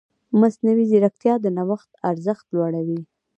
مصنوعي 0.41 0.83
ځیرکتیا 0.89 1.33
د 1.41 1.45
نوښت 1.57 1.91
ارزښت 2.09 2.45
لوړوي. 2.55 3.01